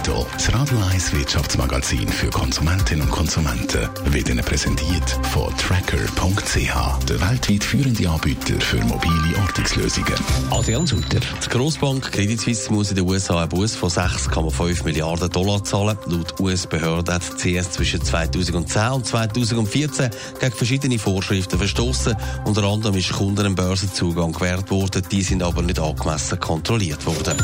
[0.00, 7.20] Netto, das Radio 1 Wirtschaftsmagazin für Konsumentinnen und Konsumenten, wird Ihnen präsentiert von Tracker.ch, der
[7.20, 10.14] weltweit führende Anbieter für mobile Ortungslösungen.
[10.50, 11.20] Adrian Sutter.
[11.20, 15.98] Die Grossbank Credit Suisse muss in den USA einen Bus von 6,5 Milliarden Dollar zahlen.
[16.06, 22.16] Laut US-Behörden hat die CS zwischen 2010 und 2014 gegen verschiedene Vorschriften verstoßen.
[22.46, 27.36] Unter anderem ist Kunden ein Börsenzugang gewährt worden, die sind aber nicht angemessen kontrolliert worden.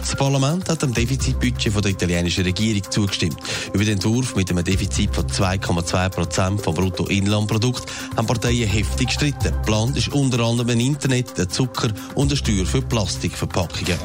[0.00, 3.36] Das Parlament hat dem Defizitbudget von der italienischen Regierung zugestimmt.
[3.72, 7.84] Über den Entwurf mit einem Defizit von 2,2 Prozent vom Bruttoinlandprodukt
[8.16, 9.52] haben Parteien heftig gestritten.
[9.52, 13.98] Geplant ist unter anderem ein Internet, ein Zucker und eine Steuer für Plastikverpackungen.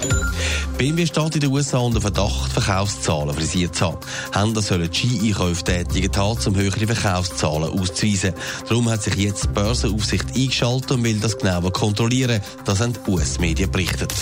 [0.78, 3.98] BMW steht in den USA unter Verdacht, Verkaufszahlen frisiert zu haben.
[4.34, 6.12] Händler sollen Ski-Einkäufe tätigen
[6.46, 8.34] um höhere Verkaufszahlen auszuweisen.
[8.68, 12.41] Darum hat sich jetzt die Börsenaufsicht eingeschaltet und will das genauer kontrollieren.
[12.66, 14.14] Das haben die US-Medien berichtet.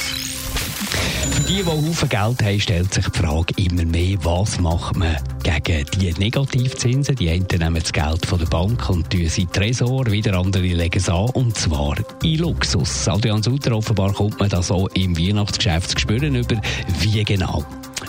[1.38, 5.16] Für die, die Haufen Geld haben, stellt sich die Frage immer mehr, was macht man
[5.44, 7.16] gegen die Negativzinsen?
[7.16, 10.98] Die einen nehmen das Geld von der Bank und tun sie Tresor, wieder andere legen
[10.98, 13.08] es an, und zwar in Luxus.
[13.08, 16.60] Adrian Sutter, offenbar kommt man das auch im Weihnachtsgeschäft zu spüren, über
[17.02, 17.64] wie genau.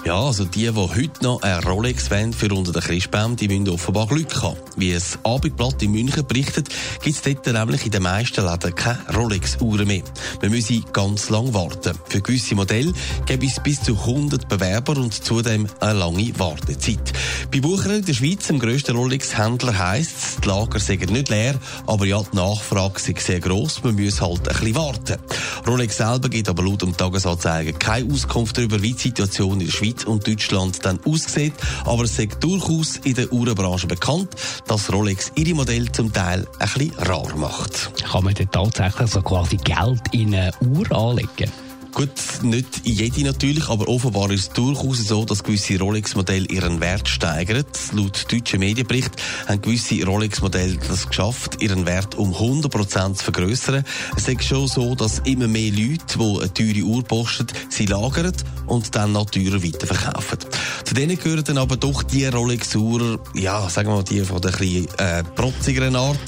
[0.09, 3.69] Ja, also die, die heute noch eine Rolex wollen für unter den Christbaum, die müssen
[3.69, 4.57] offenbar Glück haben.
[4.75, 6.71] Wie es Abendblatt in München berichtet,
[7.03, 10.03] gibt es dort nämlich in den meisten Läden keine Rolex-Uhren mehr.
[10.41, 11.93] Man müsse ganz lang warten.
[12.07, 12.95] Für gewisse Modelle
[13.27, 17.13] gibt es bis zu 100 Bewerber und zudem eine lange Wartezeit.
[17.53, 21.55] Bei Bucher in der Schweiz, dem grössten Rolex-Händler, heisst es, die Lager sind nicht leer,
[21.87, 25.19] aber ja, die Nachfrage ist sehr gross, man muss halt ein bisschen warten.
[25.67, 29.73] Rolex selber gibt aber laut dem Tagesanzeiger keine Auskunft darüber, wie die Situation in der
[29.73, 31.55] Schweiz und Deutschland dann aussieht.
[31.85, 34.35] Aber es ist durchaus in der Uhrenbranche bekannt,
[34.67, 37.91] dass Rolex ihre Modelle zum Teil ein bisschen rar macht.
[38.05, 41.68] Kann man denn tatsächlich so quasi Geld in eine Uhr anlegen?
[41.95, 42.11] Gut,
[42.43, 47.65] nicht jede natürlich, aber offenbar ist es durchaus so, dass gewisse Rolex-Modelle ihren Wert steigern.
[47.93, 49.11] Laut deutschen Medienbericht
[49.47, 53.85] haben gewisse Rolex-Modelle das geschafft, ihren Wert um 100% zu vergrößern.
[54.17, 58.33] Es ist schon so, dass immer mehr Leute, die eine teure Uhr posten, sie lagern
[58.67, 60.39] und dann noch teurer weiterverkaufen.
[60.85, 64.59] Zu denen gehören dann aber doch die Rolex-Uhren, ja, sagen wir mal, die von der
[64.61, 66.19] etwas äh, protzigeren Art.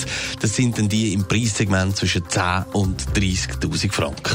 [0.41, 4.35] Das sind dann die im Preissegment zwischen 10 und 30.000 Franken.